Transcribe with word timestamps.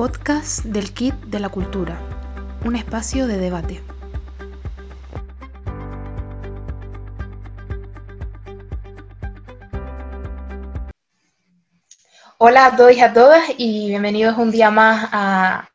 Podcast 0.00 0.64
del 0.64 0.94
Kit 0.94 1.14
de 1.26 1.38
la 1.40 1.50
Cultura, 1.50 2.00
un 2.64 2.74
espacio 2.74 3.26
de 3.26 3.36
debate. 3.36 3.82
Hola 12.38 12.64
a 12.64 12.76
todos 12.76 12.96
y 12.96 13.00
a 13.02 13.12
todas 13.12 13.42
y 13.58 13.88
bienvenidos 13.88 14.38
un 14.38 14.50
día 14.50 14.70
más 14.70 15.10
a 15.12 15.68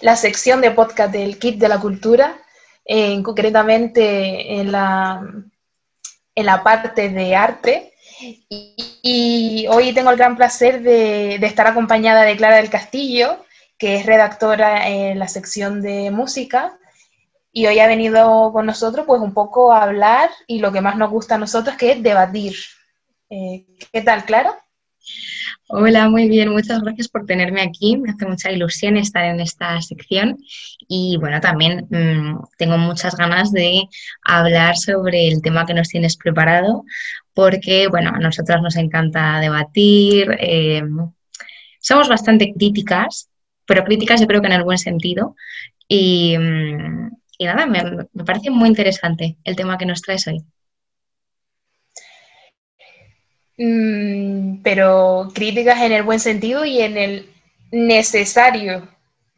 la 0.00 0.16
sección 0.16 0.60
de 0.60 0.72
podcast 0.72 1.12
del 1.12 1.38
Kit 1.38 1.60
de 1.60 1.68
la 1.68 1.78
Cultura, 1.78 2.36
en, 2.84 3.22
concretamente 3.22 4.58
en 4.58 4.72
la, 4.72 5.22
en 6.34 6.46
la 6.46 6.64
parte 6.64 7.10
de 7.10 7.36
arte. 7.36 7.92
Y, 8.50 9.66
hoy 9.70 9.92
tengo 9.92 10.10
el 10.10 10.16
gran 10.16 10.36
placer 10.36 10.82
de, 10.82 11.36
estar 11.36 11.68
acompañada 11.68 12.22
de 12.22 12.36
Clara 12.36 12.56
del 12.56 12.70
Castillo, 12.70 13.44
que 13.78 13.96
es 13.96 14.06
redactora 14.06 14.88
en 14.88 15.18
la 15.18 15.28
sección 15.28 15.80
de 15.80 16.10
música. 16.10 16.78
Y 17.52 17.66
hoy 17.66 17.78
ha 17.78 17.86
venido 17.86 18.52
con 18.52 18.66
nosotros 18.66 19.06
pues 19.06 19.20
un 19.20 19.32
poco 19.32 19.72
a 19.72 19.82
hablar 19.82 20.30
y 20.46 20.58
lo 20.58 20.72
que 20.72 20.80
más 20.80 20.96
nos 20.96 21.10
gusta 21.10 21.36
a 21.36 21.38
nosotros 21.38 21.76
que 21.76 21.92
es 21.92 22.02
debatir. 22.02 22.54
Eh, 23.30 23.66
¿Qué 23.92 24.02
tal, 24.02 24.24
Clara? 24.24 24.58
Hola, 25.70 26.08
muy 26.08 26.28
bien, 26.28 26.50
muchas 26.50 26.80
gracias 26.80 27.08
por 27.08 27.26
tenerme 27.26 27.60
aquí. 27.60 27.96
Me 27.98 28.10
hace 28.10 28.26
mucha 28.26 28.50
ilusión 28.50 28.96
estar 28.96 29.24
en 29.24 29.40
esta 29.40 29.80
sección 29.82 30.38
y 30.88 31.18
bueno, 31.18 31.40
también 31.40 31.86
mm, 31.90 32.38
tengo 32.56 32.78
muchas 32.78 33.16
ganas 33.16 33.52
de 33.52 33.82
hablar 34.22 34.76
sobre 34.76 35.28
el 35.28 35.42
tema 35.42 35.66
que 35.66 35.74
nos 35.74 35.88
tienes 35.88 36.16
preparado 36.16 36.84
porque 37.34 37.86
bueno, 37.88 38.10
a 38.14 38.18
nosotras 38.18 38.62
nos 38.62 38.76
encanta 38.76 39.40
debatir, 39.40 40.36
eh, 40.40 40.82
somos 41.80 42.08
bastante 42.08 42.52
críticas, 42.54 43.28
pero 43.68 43.84
críticas 43.84 44.18
yo 44.18 44.26
creo 44.26 44.40
que 44.40 44.46
en 44.46 44.54
el 44.54 44.64
buen 44.64 44.78
sentido 44.78 45.36
y, 45.86 46.34
nada, 47.38 47.66
me 47.66 48.24
parece 48.24 48.50
muy 48.50 48.68
interesante 48.68 49.36
el 49.44 49.54
tema 49.54 49.76
que 49.76 49.86
nos 49.86 50.00
traes 50.00 50.26
hoy. 50.26 50.42
Mm, 53.58 54.62
pero 54.62 55.28
críticas 55.34 55.82
en 55.82 55.92
el 55.92 56.02
buen 56.02 56.18
sentido 56.18 56.64
y 56.64 56.80
en 56.80 56.96
el 56.96 57.30
necesario 57.70 58.88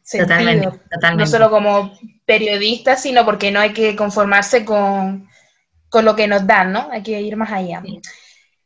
sentido. 0.01 0.79
No 1.17 1.27
solo 1.27 1.49
como 1.49 1.91
periodistas, 2.25 3.01
sino 3.01 3.25
porque 3.25 3.51
no 3.51 3.59
hay 3.59 3.73
que 3.73 3.97
conformarse 3.97 4.63
con, 4.63 5.27
lo 5.91 6.15
que 6.15 6.27
nos 6.27 6.47
dan, 6.47 6.71
¿no? 6.71 6.89
Hay 6.89 7.03
que 7.03 7.19
ir 7.21 7.35
más 7.35 7.51
allá. 7.51 7.83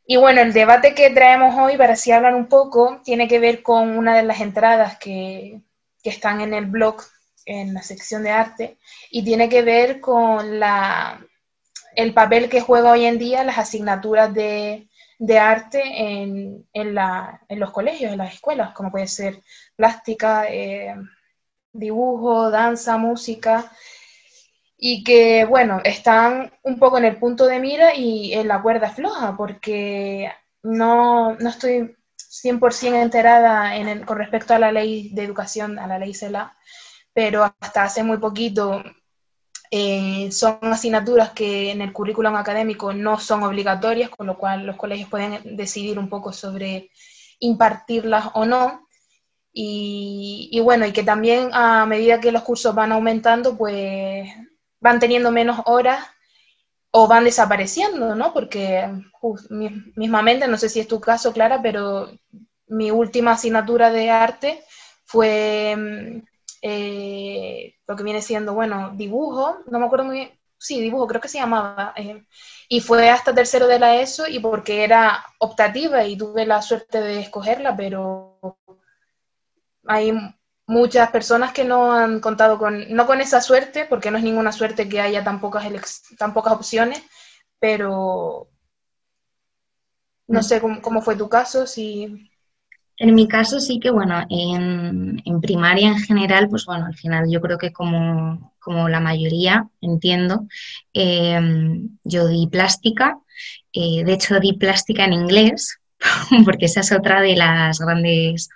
Y 0.06 0.16
bueno, 0.16 0.40
el 0.40 0.52
debate 0.52 0.94
que 0.94 1.10
traemos 1.10 1.56
hoy, 1.58 1.76
para 1.76 1.94
así 1.94 2.12
hablar 2.12 2.34
un 2.34 2.46
poco, 2.46 3.00
tiene 3.04 3.26
que 3.26 3.40
ver 3.40 3.62
con 3.62 3.98
una 3.98 4.16
de 4.16 4.22
las 4.22 4.40
entradas 4.40 4.98
que, 4.98 5.60
que 6.02 6.10
están 6.10 6.40
en 6.40 6.54
el 6.54 6.66
blog, 6.66 7.02
en 7.44 7.74
la 7.74 7.82
sección 7.82 8.22
de 8.22 8.30
arte, 8.30 8.78
y 9.10 9.24
tiene 9.24 9.48
que 9.48 9.62
ver 9.62 10.00
con 10.00 10.60
la, 10.60 11.20
el 11.96 12.14
papel 12.14 12.48
que 12.48 12.60
juega 12.60 12.92
hoy 12.92 13.04
en 13.04 13.18
día 13.18 13.42
las 13.42 13.58
asignaturas 13.58 14.32
de, 14.32 14.88
de 15.18 15.38
arte 15.38 15.82
en, 15.84 16.68
en, 16.72 16.94
la, 16.94 17.40
en, 17.48 17.58
los 17.58 17.72
colegios, 17.72 18.12
en 18.12 18.18
las 18.18 18.34
escuelas, 18.34 18.74
como 18.74 18.92
puede 18.92 19.08
ser 19.08 19.42
plástica, 19.74 20.46
eh, 20.48 20.94
dibujo, 21.72 22.50
danza, 22.50 22.96
música, 22.96 23.72
y 24.78 25.04
que, 25.04 25.44
bueno, 25.46 25.80
están 25.84 26.52
un 26.62 26.78
poco 26.78 26.98
en 26.98 27.06
el 27.06 27.16
punto 27.18 27.46
de 27.46 27.60
mira 27.60 27.94
y 27.94 28.34
en 28.34 28.48
la 28.48 28.60
cuerda 28.62 28.90
floja, 28.90 29.34
porque 29.36 30.30
no, 30.62 31.34
no 31.36 31.48
estoy 31.48 31.96
100% 32.16 33.02
enterada 33.02 33.76
en 33.76 34.04
con 34.04 34.18
respecto 34.18 34.54
a 34.54 34.58
la 34.58 34.72
ley 34.72 35.10
de 35.14 35.24
educación, 35.24 35.78
a 35.78 35.86
la 35.86 35.98
ley 35.98 36.14
CELA, 36.14 36.56
pero 37.12 37.44
hasta 37.60 37.84
hace 37.84 38.02
muy 38.02 38.18
poquito 38.18 38.82
eh, 39.70 40.30
son 40.32 40.58
asignaturas 40.62 41.30
que 41.30 41.70
en 41.70 41.80
el 41.82 41.92
currículum 41.92 42.36
académico 42.36 42.92
no 42.92 43.18
son 43.18 43.42
obligatorias, 43.42 44.10
con 44.10 44.26
lo 44.26 44.38
cual 44.38 44.66
los 44.66 44.76
colegios 44.76 45.08
pueden 45.08 45.56
decidir 45.56 45.98
un 45.98 46.08
poco 46.08 46.32
sobre 46.32 46.90
impartirlas 47.40 48.30
o 48.34 48.44
no. 48.44 48.86
Y, 49.58 50.60
bueno, 50.62 50.84
y 50.86 50.92
que 50.92 51.02
también 51.02 51.48
a 51.54 51.86
medida 51.86 52.20
que 52.20 52.30
los 52.30 52.42
cursos 52.42 52.74
van 52.74 52.92
aumentando, 52.92 53.56
pues 53.56 54.28
van 54.86 55.00
teniendo 55.00 55.32
menos 55.32 55.58
horas 55.66 56.06
o 56.92 57.08
van 57.08 57.24
desapareciendo, 57.24 58.14
¿no? 58.14 58.32
Porque 58.32 58.88
mismamente, 59.96 60.46
no 60.46 60.56
sé 60.56 60.68
si 60.68 60.78
es 60.78 60.86
tu 60.86 61.00
caso, 61.00 61.32
Clara, 61.32 61.60
pero 61.60 62.08
mi 62.68 62.92
última 62.92 63.32
asignatura 63.32 63.90
de 63.90 64.10
arte 64.10 64.62
fue 65.04 66.22
eh, 66.62 67.74
lo 67.88 67.96
que 67.96 68.04
viene 68.04 68.22
siendo, 68.22 68.54
bueno, 68.54 68.92
dibujo, 68.94 69.58
no 69.70 69.78
me 69.80 69.86
acuerdo 69.86 70.04
muy 70.04 70.16
bien, 70.16 70.30
sí, 70.56 70.80
dibujo, 70.80 71.08
creo 71.08 71.20
que 71.20 71.28
se 71.28 71.38
llamaba, 71.38 71.92
eh, 71.96 72.24
y 72.68 72.80
fue 72.80 73.10
hasta 73.10 73.34
tercero 73.34 73.66
de 73.66 73.80
la 73.80 73.96
ESO 73.96 74.28
y 74.28 74.38
porque 74.38 74.84
era 74.84 75.24
optativa 75.40 76.04
y 76.04 76.16
tuve 76.16 76.46
la 76.46 76.62
suerte 76.62 77.00
de 77.00 77.20
escogerla, 77.20 77.76
pero 77.76 78.38
hay 79.86 80.12
muchas 80.66 81.10
personas 81.10 81.52
que 81.52 81.64
no 81.64 81.92
han 81.92 82.20
contado 82.20 82.58
con, 82.58 82.92
no 82.94 83.06
con 83.06 83.20
esa 83.20 83.40
suerte, 83.40 83.86
porque 83.88 84.10
no 84.10 84.18
es 84.18 84.24
ninguna 84.24 84.52
suerte 84.52 84.88
que 84.88 85.00
haya 85.00 85.22
tan 85.22 85.40
pocas, 85.40 86.02
tan 86.18 86.34
pocas 86.34 86.54
opciones, 86.54 87.02
pero 87.58 88.48
no 90.28 90.42
sé 90.42 90.60
cómo, 90.60 90.82
cómo 90.82 91.02
fue 91.02 91.16
tu 91.16 91.28
caso, 91.28 91.66
si... 91.66 92.30
En 92.98 93.14
mi 93.14 93.28
caso 93.28 93.60
sí 93.60 93.78
que, 93.78 93.90
bueno, 93.90 94.24
en, 94.30 95.22
primaria 95.42 95.88
en 95.88 95.98
general, 95.98 96.48
pues 96.48 96.64
bueno, 96.64 96.86
al 96.86 96.94
final 96.94 97.26
yo 97.30 97.42
creo 97.42 97.58
que 97.58 97.70
como, 97.70 98.52
la 98.66 99.00
mayoría, 99.00 99.68
entiendo, 99.82 100.46
em, 100.94 101.98
yo 102.04 102.26
di 102.26 102.48
plástica, 102.48 103.18
eh, 103.72 104.02
de 104.02 104.12
hecho 104.14 104.40
di 104.40 104.54
plástica 104.54 105.04
en 105.04 105.12
inglés, 105.12 105.78
porque 106.46 106.64
esa 106.64 106.80
es 106.80 106.90
otra 106.90 107.20
de 107.20 107.36
las 107.36 107.78
grandes 107.78 108.48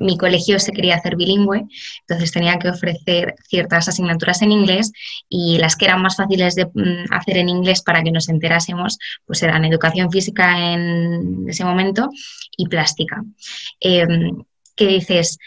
mi 0.00 0.16
colegio 0.16 0.58
se 0.58 0.72
quería 0.72 0.96
hacer 0.96 1.16
bilingüe, 1.16 1.66
entonces 2.00 2.32
tenía 2.32 2.58
que 2.58 2.70
ofrecer 2.70 3.34
ciertas 3.48 3.88
asignaturas 3.88 4.42
en 4.42 4.52
inglés 4.52 4.92
y 5.28 5.58
las 5.58 5.76
que 5.76 5.86
eran 5.86 6.02
más 6.02 6.16
fáciles 6.16 6.54
de 6.54 6.66
mm, 6.66 7.12
hacer 7.12 7.38
en 7.38 7.48
inglés 7.48 7.82
para 7.82 8.02
que 8.02 8.10
nos 8.10 8.28
enterásemos, 8.28 8.98
pues 9.26 9.42
eran 9.42 9.64
educación 9.64 10.10
física 10.10 10.72
en 10.72 11.48
ese 11.48 11.64
momento 11.64 12.10
y 12.56 12.66
plástica. 12.68 13.24
Em, 13.80 14.42
¿Qué 14.76 14.86
dices? 14.86 15.38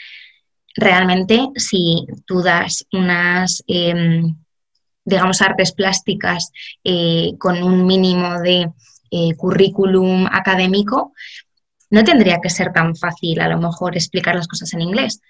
Realmente, 0.75 1.47
si 1.55 2.05
tú 2.25 2.41
das 2.41 2.85
unas, 2.91 3.63
em, 3.67 4.35
digamos, 5.05 5.41
artes 5.41 5.71
plásticas 5.71 6.51
eh, 6.83 7.31
con 7.37 7.61
un 7.63 7.85
mínimo 7.85 8.39
de 8.41 8.71
eh, 9.11 9.35
currículum 9.35 10.27
académico, 10.27 11.13
no 11.91 12.03
tendría 12.03 12.39
que 12.41 12.49
ser 12.49 12.73
tan 12.73 12.95
fácil 12.95 13.39
a 13.41 13.47
lo 13.47 13.59
mejor 13.59 13.95
explicar 13.95 14.35
las 14.35 14.47
cosas 14.47 14.73
en 14.73 14.81
inglés. 14.81 15.21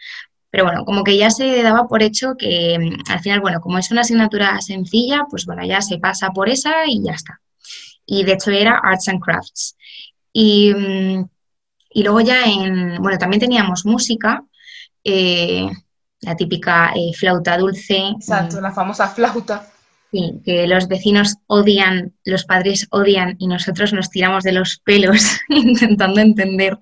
Pero 0.52 0.66
bueno, 0.66 0.86
como 0.86 1.04
que 1.04 1.18
ya 1.18 1.30
se 1.30 1.64
daba 1.64 1.88
por 1.88 2.04
hecho 2.04 2.36
que 2.38 2.78
mm, 2.80 3.12
al 3.12 3.20
final, 3.20 3.42
bueno, 3.42 3.60
como 3.62 3.78
es 3.78 3.90
una 3.92 4.02
asignatura 4.02 4.62
sencilla, 4.62 5.26
pues 5.30 5.46
bueno, 5.46 5.66
ya 5.66 5.82
se 5.82 5.98
pasa 5.98 6.30
por 6.30 6.50
esa 6.50 6.86
y 6.88 7.04
ya 7.04 7.14
está. 7.14 7.42
Y 8.06 8.24
de 8.24 8.34
hecho 8.34 8.52
era 8.52 8.80
Arts 8.84 9.10
and 9.10 9.22
Crafts. 9.22 9.76
Y, 10.34 10.74
mm, 10.74 11.30
luego 11.96 12.22
ya 12.22 12.44
en, 12.46 13.02
bueno, 13.02 13.18
también 13.18 13.40
teníamos 13.40 13.86
música, 13.86 14.44
eh, 15.04 15.70
la 16.22 16.36
típica 16.36 16.92
eh, 16.96 17.12
flauta 17.16 17.58
dulce. 17.58 18.10
Exacto, 18.10 18.62
la 18.62 18.72
famosa 18.72 19.08
flauta. 19.08 19.68
Sí, 20.12 20.42
que 20.44 20.68
los 20.68 20.90
vecinos 20.90 21.38
odian, 21.48 22.14
los 22.26 22.44
padres 22.44 22.86
odian 22.92 23.38
y 23.40 23.48
nosotros 23.48 23.94
nos 23.94 24.10
tiramos 24.10 24.44
de 24.44 24.52
los 24.52 24.78
pelos 24.84 25.24
intentando 25.50 26.20
entender 26.20 26.78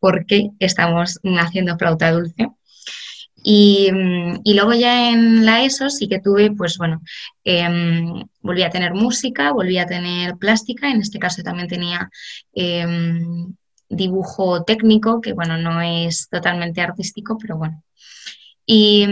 por 0.00 0.26
qué 0.26 0.50
estamos 0.58 1.20
haciendo 1.38 1.78
flauta 1.78 2.10
dulce. 2.10 2.48
Y, 3.44 3.90
luego 4.44 4.72
ya 4.72 5.10
en 5.10 5.44
la 5.44 5.64
ESO 5.64 5.90
sí 5.90 6.08
que 6.08 6.20
tuve, 6.20 6.50
pues 6.52 6.78
bueno, 6.78 7.02
em, 7.44 8.24
volví 8.40 8.62
a 8.62 8.70
tener 8.70 8.94
música, 8.94 9.52
volví 9.52 9.78
a 9.78 9.86
tener 9.86 10.36
plástica, 10.36 10.90
en 10.90 11.00
este 11.00 11.18
caso 11.18 11.42
también 11.42 11.68
tenía 11.68 12.10
em, 12.54 13.54
dibujo 13.88 14.64
técnico, 14.64 15.20
que 15.20 15.32
bueno, 15.34 15.56
no 15.58 15.80
es 15.80 16.28
totalmente 16.28 16.80
artístico, 16.80 17.38
pero 17.38 17.56
bueno. 17.58 17.82
Y, 18.66 19.06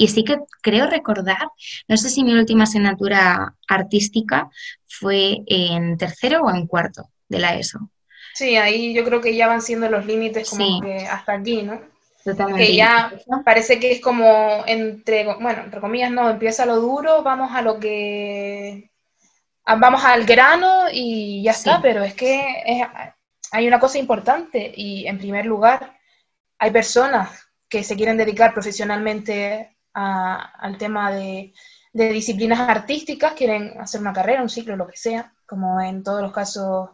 y 0.00 0.08
sí 0.08 0.24
que 0.24 0.38
creo 0.62 0.86
recordar, 0.86 1.50
no 1.86 1.96
sé 1.98 2.08
si 2.08 2.24
mi 2.24 2.32
última 2.32 2.64
asignatura 2.64 3.54
artística 3.68 4.48
fue 4.88 5.42
en 5.46 5.98
tercero 5.98 6.40
o 6.40 6.50
en 6.50 6.66
cuarto 6.66 7.10
de 7.28 7.38
la 7.38 7.54
ESO. 7.56 7.90
Sí, 8.32 8.56
ahí 8.56 8.94
yo 8.94 9.04
creo 9.04 9.20
que 9.20 9.36
ya 9.36 9.46
van 9.46 9.60
siendo 9.60 9.90
los 9.90 10.06
límites 10.06 10.48
como 10.48 10.80
que 10.80 11.06
hasta 11.06 11.34
aquí, 11.34 11.64
¿no? 11.64 11.82
Totalmente. 12.24 12.64
Que 12.64 12.76
ya 12.76 13.12
parece 13.44 13.78
que 13.78 13.92
es 13.92 14.00
como 14.00 14.64
entre, 14.66 15.26
bueno, 15.34 15.64
entre 15.64 15.82
comillas, 15.82 16.10
no, 16.10 16.30
empieza 16.30 16.64
lo 16.64 16.76
duro, 16.76 17.22
vamos 17.22 17.54
a 17.54 17.60
lo 17.60 17.78
que, 17.78 18.90
vamos 19.66 20.02
al 20.02 20.24
grano 20.24 20.84
y 20.90 21.42
ya 21.42 21.50
está, 21.50 21.82
pero 21.82 22.02
es 22.02 22.14
que 22.14 22.42
hay 23.52 23.68
una 23.68 23.78
cosa 23.78 23.98
importante 23.98 24.72
y 24.74 25.06
en 25.06 25.18
primer 25.18 25.44
lugar, 25.44 25.98
hay 26.58 26.70
personas 26.70 27.50
que 27.68 27.84
se 27.84 27.96
quieren 27.96 28.16
dedicar 28.16 28.54
profesionalmente 28.54 29.76
al 29.92 30.78
tema 30.78 31.10
de, 31.12 31.52
disciplinas 31.92 32.60
artísticas, 32.60 33.32
quieren 33.32 33.80
hacer 33.80 34.00
una 34.00 34.12
carrera, 34.12 34.42
un 34.42 34.48
ciclo, 34.48 34.76
lo 34.76 34.86
que 34.86 34.96
sea, 34.96 35.34
como 35.46 35.80
en 35.80 36.02
todos 36.04 36.22
los 36.22 36.32
casos 36.32 36.90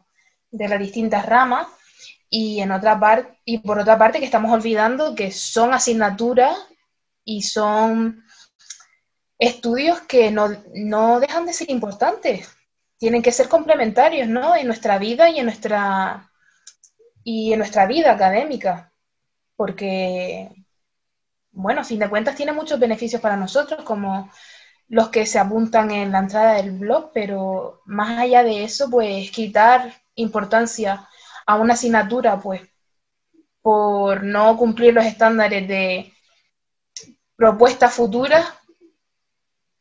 de 0.50 0.68
las 0.68 0.78
distintas 0.78 1.26
ramas, 1.26 1.68
y, 2.28 2.60
en 2.60 2.72
otra 2.72 2.98
parte, 2.98 3.38
y 3.44 3.58
por 3.58 3.78
otra 3.78 3.98
parte 3.98 4.18
que 4.18 4.24
estamos 4.24 4.52
olvidando 4.52 5.14
que 5.14 5.30
son 5.30 5.72
asignaturas 5.72 6.56
y 7.24 7.42
son 7.42 8.24
estudios 9.38 10.00
que 10.02 10.30
no, 10.30 10.48
no 10.74 11.20
dejan 11.20 11.46
de 11.46 11.52
ser 11.52 11.70
importantes, 11.70 12.48
tienen 12.98 13.22
que 13.22 13.32
ser 13.32 13.48
complementarios, 13.48 14.28
¿no? 14.28 14.56
En 14.56 14.66
nuestra 14.66 14.98
vida 14.98 15.28
y 15.28 15.38
en 15.38 15.46
nuestra, 15.46 16.30
y 17.22 17.52
en 17.52 17.58
nuestra 17.58 17.86
vida 17.86 18.12
académica, 18.12 18.92
porque 19.54 20.65
bueno, 21.56 21.80
a 21.80 21.84
fin 21.84 21.98
de 21.98 22.08
cuentas 22.10 22.36
tiene 22.36 22.52
muchos 22.52 22.78
beneficios 22.78 23.20
para 23.20 23.36
nosotros, 23.36 23.82
como 23.82 24.30
los 24.88 25.08
que 25.08 25.24
se 25.24 25.38
apuntan 25.38 25.90
en 25.90 26.12
la 26.12 26.18
entrada 26.18 26.54
del 26.54 26.72
blog, 26.72 27.10
pero 27.14 27.80
más 27.86 28.20
allá 28.20 28.42
de 28.42 28.62
eso, 28.62 28.90
pues 28.90 29.30
quitar 29.30 29.92
importancia 30.16 31.08
a 31.46 31.56
una 31.56 31.72
asignatura, 31.72 32.38
pues 32.38 32.60
por 33.62 34.22
no 34.22 34.56
cumplir 34.56 34.92
los 34.92 35.06
estándares 35.06 35.66
de 35.66 36.12
propuestas 37.36 37.94
futuras, 37.94 38.46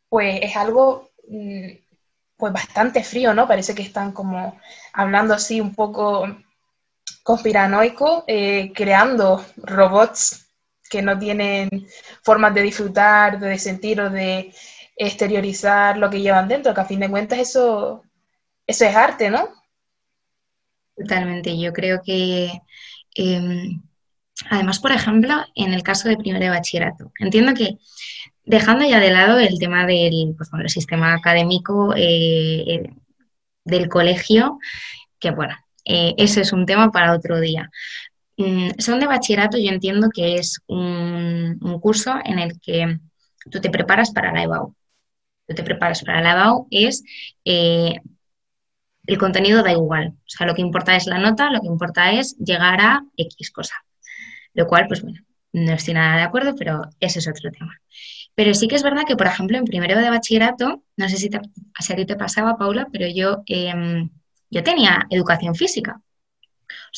pues 0.08 0.40
es 0.42 0.56
algo 0.56 1.10
mm, 1.28 1.72
pues 2.38 2.54
bastante 2.54 3.04
frío, 3.04 3.34
¿no? 3.34 3.48
Parece 3.48 3.76
que 3.76 3.84
están 3.84 4.14
como 4.14 4.58
hablando 4.94 5.34
así 5.34 5.60
un 5.60 5.76
poco 5.76 6.26
conspiranoico, 7.24 8.24
eh, 8.28 8.72
creando 8.74 9.44
robots 9.58 10.45
que 10.90 11.02
no 11.02 11.18
tienen 11.18 11.70
formas 12.24 12.54
de 12.54 12.62
disfrutar, 12.62 13.40
de 13.40 13.58
sentir 13.58 14.00
o 14.02 14.10
de 14.10 14.54
exteriorizar 14.96 15.98
lo 15.98 16.10
que 16.10 16.22
llevan 16.22 16.48
dentro, 16.48 16.74
que 16.74 16.82
a 16.82 16.86
fin 16.86 17.00
de 17.00 17.10
cuentas 17.10 17.40
eso, 17.40 18.04
eso 18.66 18.86
es 18.86 18.96
arte, 18.96 19.30
¿no? 19.30 19.50
Totalmente, 20.96 21.58
yo 21.60 21.74
creo 21.74 22.02
que 22.04 22.52
em, 23.16 23.82
además, 24.50 24.80
por 24.80 24.92
ejemplo, 24.92 25.34
en 25.56 25.74
el 25.74 25.84
caso 25.84 26.08
de 26.08 26.18
primero 26.18 26.44
de 26.44 26.50
bachillerato, 26.50 27.12
entiendo 27.20 27.54
que 27.54 27.78
dejando 28.46 28.86
ya 28.86 29.00
de 29.00 29.12
lado 29.12 29.40
el 29.40 29.60
tema 29.60 29.86
del 29.86 30.36
pues, 30.38 30.50
el 30.54 30.70
sistema 30.70 31.14
académico 31.14 31.94
eh, 31.96 32.64
eh, 32.68 32.94
del 33.66 33.90
colegio, 33.90 34.60
que 35.20 35.32
bueno, 35.32 35.56
eh, 35.86 36.16
ese 36.18 36.42
es 36.42 36.54
un 36.54 36.66
tema 36.66 36.92
para 36.92 37.14
otro 37.14 37.40
día. 37.40 37.70
Mm, 38.38 38.72
son 38.80 39.00
de 39.00 39.08
bachillerato, 39.08 39.58
yo 39.58 39.70
entiendo 39.70 40.10
que 40.14 40.36
es 40.36 40.60
un, 40.68 41.58
curso 41.82 42.16
en 42.24 42.40
el 42.40 42.60
que 42.60 43.00
tú 43.50 43.62
te 43.62 43.70
preparas 43.70 44.12
para 44.12 44.34
la 44.34 44.44
EBAU. 44.44 44.76
Tú 45.48 45.56
te 45.56 45.64
preparas 45.64 46.04
para 46.04 46.22
la 46.22 46.34
EBAU 46.34 46.68
es 46.72 47.04
eh, 47.46 48.00
el 49.08 49.18
contenido 49.18 49.64
da 49.64 49.72
igual. 49.72 50.14
O 50.18 50.24
sea, 50.26 50.48
lo 50.48 50.56
que 50.56 50.62
importa 50.62 50.96
es 50.96 51.06
la 51.08 51.20
nota, 51.20 51.52
lo 51.52 51.62
que 51.62 51.68
importa 51.68 52.12
es 52.12 52.38
llegar 52.38 52.82
a 52.82 53.06
X 53.18 53.52
cosa. 53.52 53.76
Lo 54.54 54.68
cual, 54.68 54.88
pues 54.88 55.02
bueno, 55.02 55.22
no 55.54 55.74
estoy 55.74 55.94
nada 55.94 56.18
de 56.18 56.24
acuerdo, 56.24 56.56
pero 56.58 56.82
ese 57.00 57.20
es 57.20 57.28
otro 57.28 57.52
tema. 57.52 57.80
Pero 58.36 58.54
sí 58.54 58.68
que 58.68 58.76
es 58.76 58.84
verdad 58.84 59.04
que, 59.08 59.16
por 59.16 59.28
ejemplo, 59.28 59.58
en 59.58 59.66
primero 59.66 59.98
de 60.00 60.10
bachillerato, 60.10 60.84
no 60.98 61.10
sé 61.10 61.18
si, 61.18 61.30
a 61.34 61.96
ti 61.96 62.06
te 62.06 62.16
pasaba, 62.16 62.58
Paula, 62.58 62.88
pero 62.92 63.08
yo, 63.08 63.44
em, 63.48 64.10
yo 64.50 64.64
tenía 64.64 65.08
educación 65.10 65.56
física. 65.56 66.02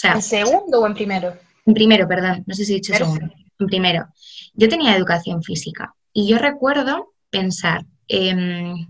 ¿En 0.04 0.22
segundo 0.22 0.82
o 0.82 0.88
en 0.88 0.94
primero? 0.94 1.34
En 1.66 1.74
primero, 1.74 2.08
perdón, 2.08 2.44
no 2.46 2.54
sé 2.54 2.66
si 2.66 2.74
he 2.74 2.76
dicho 2.76 2.94
segundo. 2.94 3.28
En 3.60 3.68
primero. 3.68 4.08
Yo 4.54 4.70
tenía 4.70 4.96
educación 4.96 5.44
física 5.44 5.94
y 6.14 6.28
yo 6.28 6.38
recuerdo 6.38 7.14
pensar, 7.30 7.86
em, 8.08 8.88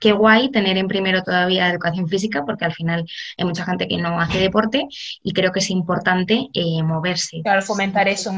qué 0.00 0.12
guay 0.12 0.50
tener 0.50 0.78
en 0.78 0.88
primero 0.88 1.22
todavía 1.22 1.68
educación 1.68 2.08
física, 2.08 2.44
porque 2.44 2.64
al 2.64 2.72
final 2.72 3.04
hay 3.36 3.44
mucha 3.44 3.64
gente 3.64 3.86
que 3.86 3.98
no 3.98 4.18
hace 4.20 4.38
deporte 4.38 4.88
y 5.22 5.32
creo 5.32 5.52
que 5.52 5.60
es 5.60 5.70
importante 5.70 6.48
eh, 6.54 6.82
moverse. 6.82 7.42
Claro, 7.42 7.62
fomentar 7.62 8.08
eso. 8.08 8.32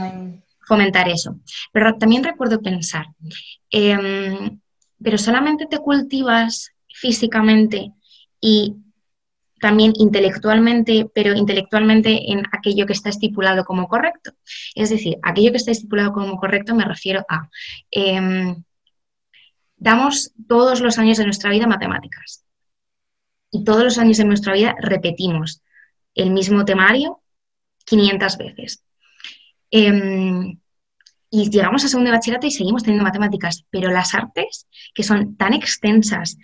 Fomentar 0.67 1.09
eso. 1.09 1.37
Pero 1.73 1.97
también 1.97 2.25
recuerdo 2.25 2.61
pensar, 2.61 3.07
em, 3.71 4.61
pero 5.03 5.19
solamente 5.19 5.67
te 5.67 5.79
cultivas 5.79 6.71
físicamente 6.89 7.93
y 8.41 8.77
también 9.63 9.93
intelectualmente, 9.95 11.09
pero 11.15 11.37
intelectualmente 11.37 12.33
en 12.33 12.43
aquello 12.51 12.85
que 12.85 12.95
está 12.95 13.11
estipulado 13.11 13.65
como 13.65 13.87
correcto. 13.87 14.33
Es 14.75 14.91
decir, 14.91 15.19
aquello 15.23 15.53
que 15.53 15.59
está 15.59 15.71
estipulado 15.71 16.13
como 16.13 16.37
correcto 16.37 16.75
me 16.75 16.85
refiero 16.85 17.25
a, 17.29 17.49
em, 17.93 18.61
damos 19.77 20.33
todos 20.49 20.81
los 20.81 20.99
años 20.99 21.19
de 21.19 21.27
nuestra 21.27 21.51
vida 21.51 21.69
matemáticas 21.69 22.45
y 23.53 23.63
todos 23.63 23.85
los 23.85 23.99
años 23.99 24.17
de 24.17 24.25
nuestra 24.25 24.53
vida 24.53 24.75
repetimos 24.81 25.63
el 26.17 26.31
mismo 26.33 26.65
temario 26.65 27.23
500 27.85 28.39
veces. 28.39 28.83
Em, 29.71 30.59
y 31.31 31.51
llegamos 31.51 31.85
a 31.85 31.89
segundo 31.89 32.11
de 32.11 32.17
bachillerato 32.17 32.49
y 32.49 32.51
seguimos 32.51 32.83
teniendo 32.83 33.05
matemáticas, 33.05 33.65
pero 33.71 33.93
las 33.93 34.13
artes, 34.13 34.67
que 34.93 35.05
son 35.05 35.37
tan 35.37 35.53
extensas, 35.55 36.37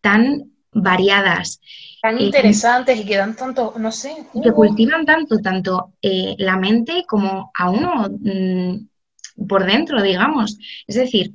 tan 0.00 0.53
variadas, 0.74 1.60
tan 2.02 2.18
eh, 2.18 2.24
interesantes 2.24 3.00
y 3.00 3.06
que 3.06 3.16
dan 3.16 3.34
tanto, 3.34 3.74
no 3.78 3.90
sé. 3.90 4.14
Que 4.42 4.52
cultivan 4.52 5.06
tanto, 5.06 5.38
tanto 5.38 5.94
eh, 6.02 6.34
la 6.38 6.56
mente 6.58 7.04
como 7.08 7.50
a 7.54 7.70
uno 7.70 8.08
mm, 8.10 9.46
por 9.48 9.64
dentro, 9.64 10.02
digamos. 10.02 10.58
Es 10.86 10.96
decir, 10.96 11.32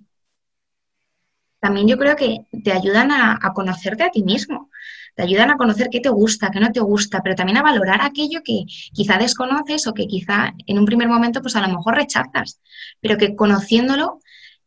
también 1.59 1.87
yo 1.87 1.97
creo 1.97 2.15
que 2.15 2.45
te 2.63 2.71
ayudan 2.71 3.11
a, 3.11 3.39
conocerte 3.53 4.03
a 4.03 4.11
ti 4.11 4.23
mismo, 4.23 4.69
te 5.15 5.23
ayudan 5.23 5.49
a 5.49 5.57
conocer 5.57 5.89
qué 5.91 5.99
te 5.99 6.09
gusta, 6.09 6.51
qué 6.51 6.59
no 6.59 6.71
te 6.71 6.79
gusta, 6.79 7.21
pero 7.21 7.35
también 7.35 7.57
a 7.57 7.63
valorar 7.63 8.01
aquello 8.01 8.41
que 8.43 8.63
quizá 8.93 9.17
desconoces 9.17 9.87
o 9.87 9.93
que 9.93 10.07
quizá 10.07 10.53
en 10.67 10.77
un 10.77 10.85
primer 10.85 11.07
momento 11.07 11.41
pues 11.41 11.55
a 11.55 11.61
lo 11.61 11.67
mejor 11.67 11.95
rechazas, 11.95 12.61
pero 13.01 13.17
que 13.17 13.35
conociéndolo 13.35 14.19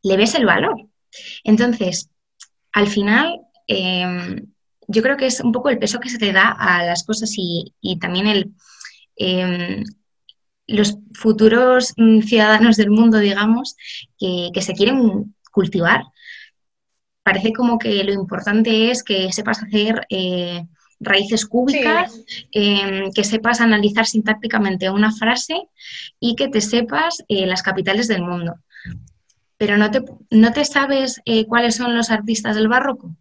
le 0.02 0.16
ves 0.16 0.34
el 0.34 0.46
valor. 0.46 0.88
Entonces, 1.44 2.10
al 2.72 2.88
final, 2.88 3.40
em, 3.66 4.51
yo 4.92 5.02
creo 5.02 5.16
que 5.16 5.26
es 5.26 5.40
un 5.40 5.52
poco 5.52 5.70
el 5.70 5.78
peso 5.78 6.00
que 6.00 6.10
se 6.10 6.18
te 6.18 6.32
da 6.32 6.50
a 6.50 6.84
las 6.84 7.04
cosas 7.04 7.32
y, 7.36 7.72
también 8.00 8.26
el, 8.26 8.52
em, 9.16 9.84
los 10.66 10.98
futuros 11.14 11.94
mm, 11.96 12.20
ciudadanos 12.20 12.76
del 12.76 12.90
mundo, 12.90 13.18
digamos, 13.18 13.76
que, 14.18 14.50
se 14.60 14.74
quieren 14.74 15.34
cultivar. 15.50 16.04
Parece 17.22 17.52
como 17.52 17.78
que 17.78 18.04
lo 18.04 18.12
importante 18.12 18.90
es 18.90 19.02
que 19.02 19.32
sepas 19.32 19.62
hacer 19.62 20.06
eh, 20.10 20.64
raíces 21.00 21.46
cúbicas, 21.46 22.12
em, 22.52 23.10
que 23.12 23.24
sepas 23.24 23.60
analizar 23.60 24.06
sintácticamente 24.06 24.90
una 24.90 25.12
frase 25.12 25.54
y 26.20 26.36
que 26.36 26.48
te 26.48 26.60
sepas 26.60 27.24
eh, 27.28 27.46
las 27.46 27.62
capitales 27.62 28.08
del 28.08 28.22
mundo. 28.22 28.54
Pero 29.56 29.76
no 29.76 29.90
te, 29.90 30.02
no 30.30 30.52
te 30.52 30.64
sabes 30.64 31.20
eh, 31.24 31.46
cuáles 31.46 31.76
son 31.76 31.96
los 31.96 32.10
artistas 32.10 32.56
del 32.56 32.68
barroco 32.68 33.16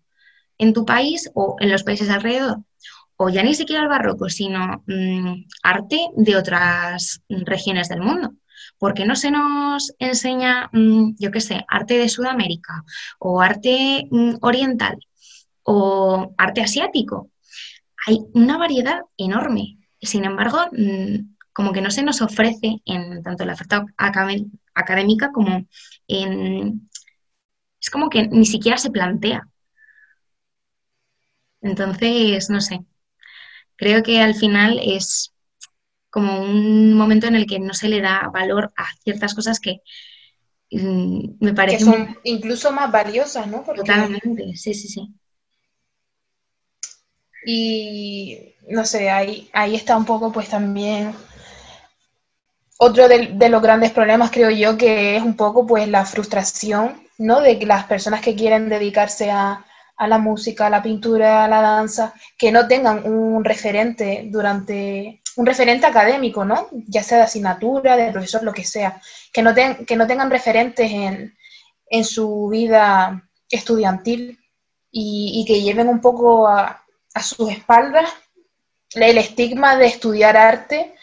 en 0.61 0.73
tu 0.73 0.85
país 0.85 1.29
o 1.33 1.57
en 1.59 1.71
los 1.71 1.83
países 1.83 2.09
alrededor. 2.09 2.59
O 3.17 3.29
ya 3.29 3.43
ni 3.43 3.55
siquiera 3.55 3.83
el 3.83 3.89
barroco, 3.89 4.29
sino 4.29 4.83
mm, 4.87 5.45
arte 5.63 5.99
de 6.15 6.35
otras 6.37 7.21
regiones 7.29 7.89
del 7.89 8.01
mundo. 8.01 8.33
¿Por 8.77 8.93
qué 8.93 9.05
no 9.05 9.15
se 9.15 9.31
nos 9.31 9.93
enseña, 9.99 10.69
mm, 10.71 11.15
yo 11.19 11.31
qué 11.31 11.41
sé, 11.41 11.65
arte 11.67 11.97
de 11.97 12.09
Sudamérica 12.09 12.83
o 13.19 13.41
arte 13.41 14.07
mm, 14.09 14.35
oriental 14.41 14.97
o 15.63 16.33
arte 16.37 16.61
asiático? 16.61 17.29
Hay 18.07 18.19
una 18.33 18.57
variedad 18.57 19.01
enorme. 19.17 19.77
Sin 20.01 20.25
embargo, 20.25 20.59
como 21.53 21.71
que 21.73 21.81
no 21.81 21.91
se 21.91 22.03
nos 22.03 22.21
ofrece 22.21 22.81
en 22.85 23.21
tanto 23.23 23.45
la 23.45 23.53
oferta 23.53 23.85
académica 23.97 25.31
como 25.31 25.65
en... 26.07 26.89
Es 27.79 27.89
como 27.89 28.09
que 28.09 28.27
ni 28.27 28.45
siquiera 28.45 28.77
se 28.77 28.91
plantea. 28.91 29.47
Entonces, 31.61 32.49
no 32.49 32.59
sé, 32.59 32.83
creo 33.75 34.03
que 34.03 34.21
al 34.21 34.35
final 34.35 34.79
es 34.83 35.33
como 36.09 36.41
un 36.41 36.93
momento 36.93 37.27
en 37.27 37.35
el 37.35 37.47
que 37.47 37.59
no 37.59 37.73
se 37.73 37.87
le 37.87 38.01
da 38.01 38.29
valor 38.31 38.71
a 38.75 38.85
ciertas 39.03 39.33
cosas 39.33 39.59
que 39.59 39.81
mm, 40.71 41.37
me 41.39 41.53
parecen... 41.53 41.91
Que 41.91 41.97
son 41.97 42.17
incluso 42.23 42.71
más 42.71 42.91
valiosas, 42.91 43.47
¿no? 43.47 43.61
Totalmente, 43.61 44.55
sí, 44.55 44.73
sí, 44.73 44.87
sí. 44.87 45.13
Y 47.45 48.55
no 48.67 48.85
sé, 48.85 49.09
ahí, 49.09 49.49
ahí 49.53 49.75
está 49.75 49.97
un 49.97 50.05
poco 50.05 50.31
pues 50.31 50.49
también 50.49 51.15
otro 52.77 53.07
de, 53.07 53.31
de, 53.33 53.49
los 53.49 53.61
grandes 53.61 53.91
problemas, 53.91 54.31
creo 54.31 54.51
yo, 54.51 54.77
que 54.77 55.15
es 55.15 55.23
un 55.23 55.35
poco 55.35 55.65
pues 55.65 55.87
la 55.87 56.05
frustración, 56.05 57.07
¿no? 57.17 57.41
De 57.41 57.63
las 57.65 57.85
personas 57.85 58.21
que 58.21 58.35
quieren 58.35 58.69
dedicarse 58.69 59.31
a, 59.31 59.65
a 60.01 60.07
la 60.07 60.17
música, 60.17 60.65
a 60.65 60.69
la 60.71 60.81
pintura, 60.81 61.45
a 61.45 61.47
la 61.47 61.61
danza, 61.61 62.15
que 62.35 62.51
no 62.51 62.67
tengan 62.67 63.05
un 63.05 63.43
referente 63.43 64.23
durante 64.31 65.21
un 65.35 65.45
referente 65.45 65.85
académico, 65.85 66.43
¿no? 66.43 66.69
Ya 66.87 67.03
sea 67.03 67.19
de 67.19 67.23
asignatura, 67.25 67.95
de 67.95 68.11
profesor, 68.11 68.41
lo 68.41 68.51
que 68.51 68.63
sea, 68.63 68.99
que 69.31 69.43
no, 69.43 69.53
que 69.53 69.95
no 69.95 70.07
tengan 70.07 70.31
referentes 70.31 70.91
en, 70.91 71.37
en, 71.87 72.03
su 72.03 72.47
vida 72.49 73.29
estudiantil 73.47 74.39
y, 74.89 75.45
que 75.47 75.61
lleven 75.61 75.87
un 75.87 76.01
poco 76.01 76.47
a, 76.47 76.83
a 77.13 77.21
sus 77.21 77.51
espaldas 77.51 78.11
el 78.95 79.19
estigma 79.19 79.77
de 79.77 79.85
estudiar 79.85 80.35
arte, 80.35 80.95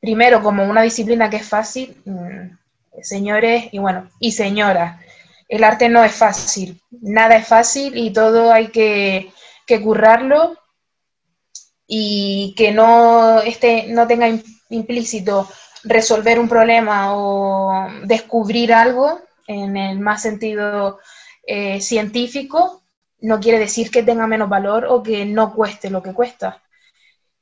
primero 0.00 0.40
como 0.44 0.62
una 0.62 0.82
disciplina 0.82 1.28
que 1.28 1.38
es 1.38 1.48
fácil, 1.48 2.00
mm, 2.04 3.02
señores 3.02 3.64
y 3.72 3.78
bueno, 3.78 4.08
y 4.20 4.30
señoras, 4.30 5.00
el 5.48 5.64
arte 5.64 5.88
no 5.88 6.04
es 6.04 6.12
fácil, 6.12 6.80
nada 6.90 7.36
es 7.36 7.48
fácil 7.48 7.96
y 7.96 8.12
todo 8.12 8.52
hay 8.52 8.68
que, 8.68 9.32
que 9.66 9.80
currarlo 9.80 10.56
y 11.86 12.54
que 12.56 12.70
no, 12.70 13.40
no 13.88 14.06
tenga 14.06 14.28
implícito 14.68 15.48
resolver 15.84 16.38
un 16.38 16.48
problema 16.48 17.16
o 17.16 17.88
descubrir 18.04 18.74
algo 18.74 19.20
en 19.46 19.76
el 19.76 19.98
más 19.98 20.22
sentido 20.22 20.98
eh, 21.46 21.80
científico, 21.80 22.82
no 23.20 23.40
quiere 23.40 23.58
decir 23.58 23.90
que 23.90 24.02
tenga 24.02 24.26
menos 24.26 24.50
valor 24.50 24.84
o 24.88 25.02
que 25.02 25.24
no 25.24 25.54
cueste 25.54 25.88
lo 25.88 26.02
que 26.02 26.12
cuesta. 26.12 26.62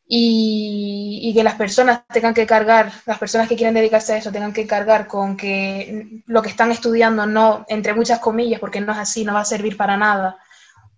Y, 0.08 1.20
y, 1.24 1.34
que 1.34 1.42
las 1.42 1.54
personas 1.54 2.06
tengan 2.06 2.32
que 2.32 2.46
cargar, 2.46 2.92
las 3.06 3.18
personas 3.18 3.48
que 3.48 3.56
quieren 3.56 3.74
dedicarse 3.74 4.12
a 4.12 4.16
eso 4.18 4.30
tengan 4.30 4.52
que 4.52 4.64
cargar 4.64 5.08
con 5.08 5.36
que 5.36 6.22
lo 6.26 6.42
que 6.42 6.48
están 6.48 6.70
estudiando 6.70 7.26
no, 7.26 7.66
entre 7.68 7.92
muchas 7.92 8.20
comillas, 8.20 8.60
porque 8.60 8.80
no 8.80 8.92
es 8.92 8.98
así, 8.98 9.24
no 9.24 9.34
va 9.34 9.40
a 9.40 9.44
servir 9.44 9.76
para 9.76 9.96
nada, 9.96 10.38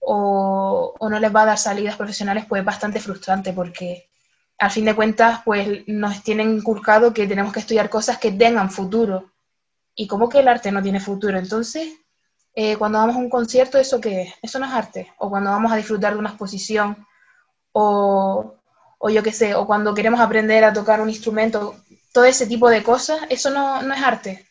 o, 0.00 0.94
no 1.08 1.20
les 1.20 1.34
va 1.34 1.42
a 1.42 1.46
dar 1.46 1.58
salidas 1.58 1.96
profesionales, 1.96 2.46
pues 2.48 2.60
es 2.60 2.66
bastante 2.66 3.00
frustrante 3.00 3.52
porque 3.52 4.08
al 4.58 4.70
fin 4.70 4.84
de 4.84 4.94
cuentas 4.94 5.40
pues 5.44 5.86
nos 5.86 6.22
tienen 6.22 6.54
inculcado 6.54 7.12
que 7.12 7.26
tenemos 7.26 7.52
que 7.52 7.60
estudiar 7.60 7.90
cosas 7.90 8.18
que 8.18 8.32
tengan 8.32 8.70
futuro. 8.70 9.32
¿Y 9.94 10.06
cómo 10.06 10.28
que 10.28 10.40
el 10.40 10.48
arte 10.48 10.70
no 10.70 10.82
tiene 10.82 11.00
futuro? 11.00 11.38
Entonces, 11.38 11.92
eh, 12.54 12.76
cuando 12.76 12.98
vamos 12.98 13.16
a 13.16 13.18
un 13.18 13.28
concierto, 13.28 13.78
¿eso 13.78 14.00
qué 14.00 14.22
es? 14.22 14.34
Eso 14.42 14.58
no 14.58 14.66
es 14.66 14.72
arte. 14.72 15.12
O 15.18 15.28
cuando 15.28 15.50
vamos 15.50 15.72
a 15.72 15.76
disfrutar 15.76 16.12
de 16.12 16.20
una 16.20 16.30
exposición, 16.30 17.06
o, 17.72 18.54
o 18.98 19.10
yo 19.10 19.22
qué 19.22 19.32
sé, 19.32 19.54
o 19.54 19.66
cuando 19.66 19.94
queremos 19.94 20.20
aprender 20.20 20.64
a 20.64 20.72
tocar 20.72 21.00
un 21.00 21.08
instrumento, 21.08 21.76
todo 22.12 22.24
ese 22.24 22.46
tipo 22.46 22.68
de 22.68 22.82
cosas, 22.82 23.20
eso 23.28 23.50
no, 23.50 23.82
no 23.82 23.94
es 23.94 24.02
arte. 24.02 24.46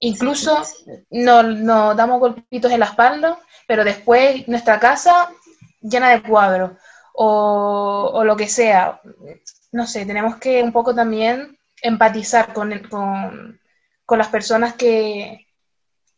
Incluso 0.00 0.62
nos, 1.10 1.44
nos 1.44 1.96
damos 1.96 2.20
golpitos 2.20 2.72
en 2.72 2.80
la 2.80 2.86
espalda 2.86 3.38
pero 3.70 3.84
después 3.84 4.48
nuestra 4.48 4.80
casa 4.80 5.30
llena 5.80 6.10
de 6.10 6.24
cuadros 6.24 6.72
o, 7.14 8.20
lo 8.24 8.34
que 8.36 8.48
sea. 8.48 9.00
No 9.70 9.86
sé, 9.86 10.04
tenemos 10.04 10.38
que 10.38 10.60
un 10.60 10.72
poco 10.72 10.92
también 10.92 11.56
empatizar 11.80 12.52
con, 12.52 12.76
con, 12.88 14.18
las 14.18 14.26
personas 14.26 14.74
que, 14.74 15.46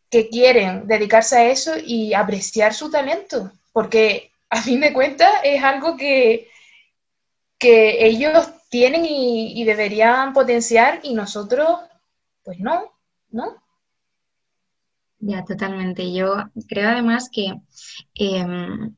que 0.09 0.31
quieren 0.31 0.87
dedicarse 0.87 1.37
a 1.37 1.45
eso 1.51 1.75
y 1.77 2.15
apreciar 2.15 2.73
su 2.73 2.91
talento, 2.91 3.53
porque 3.71 4.33
a 4.49 4.63
fin 4.63 4.81
de 4.81 4.95
cuentas 4.95 5.31
es 5.45 5.63
algo 5.63 5.95
que, 5.95 6.49
que 7.63 8.05
ellos 8.05 8.51
tienen 8.71 9.07
y, 9.07 9.63
deberían 9.63 10.33
potenciar 10.33 10.99
y 11.05 11.15
nosotros, 11.15 11.79
pues 12.43 12.59
no, 12.59 12.91
¿no? 13.31 13.63
Ya, 15.21 15.45
totalmente. 15.45 16.13
Yo 16.13 16.51
creo 16.69 16.91
además 16.91 17.31
que, 17.33 17.55
em, 18.15 18.97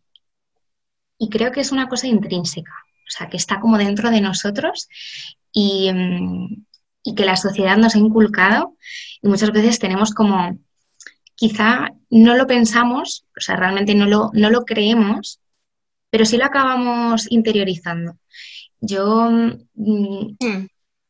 y 1.19 1.29
creo 1.29 1.53
que 1.53 1.61
es 1.61 1.73
una 1.73 1.89
cosa 1.91 2.07
intrínseca, 2.07 2.73
o 3.07 3.11
sea, 3.11 3.29
que 3.29 3.37
está 3.37 3.61
como 3.61 3.77
dentro 3.77 4.11
de 4.11 4.23
nosotros 4.23 4.89
y, 5.53 5.89
em, 5.89 6.65
y 7.03 7.15
que 7.15 7.27
la 7.27 7.37
sociedad 7.37 7.77
nos 7.77 7.95
ha 7.97 7.99
inculcado 7.99 8.77
y 9.21 9.29
muchas 9.29 9.53
veces 9.53 9.79
tenemos 9.79 10.15
como, 10.15 10.59
quizá 11.35 11.91
no 12.09 12.35
lo 12.35 12.47
pensamos, 12.47 13.27
o 13.37 13.41
sea, 13.41 13.57
realmente 13.57 13.95
no 13.95 14.07
lo, 14.07 14.31
no 14.33 14.49
lo 14.49 14.65
creemos, 14.65 15.41
pero 16.15 16.27
sí 16.27 16.37
lo 16.37 16.45
acabamos 16.45 17.27
interiorizando. 17.29 18.17
Yo 18.81 19.29
mm, 19.75 20.37
mm. 20.39 20.69